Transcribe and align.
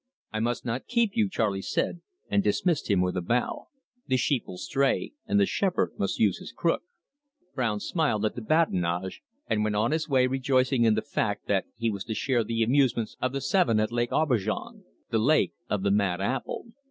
"I 0.33 0.39
must 0.39 0.65
not 0.65 0.87
keep 0.87 1.11
you," 1.15 1.29
Charley 1.29 1.61
said, 1.61 2.01
and 2.27 2.41
dismissed 2.43 2.89
him 2.89 3.01
with 3.01 3.15
a 3.15 3.21
bow. 3.21 3.67
"The 4.07 4.17
sheep 4.17 4.47
will 4.47 4.57
stray, 4.57 5.13
and 5.27 5.39
the 5.39 5.45
shepherd 5.45 5.91
must 5.99 6.17
use 6.17 6.39
his 6.39 6.51
crook." 6.51 6.81
Brown 7.53 7.79
smiled 7.79 8.25
at 8.25 8.33
the 8.33 8.41
badinage, 8.41 9.21
and 9.45 9.63
went 9.63 9.75
on 9.75 9.91
his 9.91 10.09
way 10.09 10.25
rejoicing 10.25 10.85
in 10.85 10.95
the 10.95 11.03
fact 11.03 11.45
that 11.45 11.65
he 11.77 11.91
was 11.91 12.03
to 12.05 12.15
share 12.15 12.43
the 12.43 12.63
amusements 12.63 13.15
of 13.21 13.31
the 13.31 13.41
Seven 13.41 13.79
at 13.79 13.91
Lake 13.91 14.09
Aubergine 14.11 14.81
the 15.11 15.19
Lake 15.19 15.53
of 15.69 15.83
the 15.83 15.91
Mad 15.91 16.19
Apple. 16.19 16.65